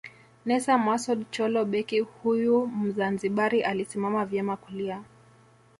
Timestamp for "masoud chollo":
0.85-1.65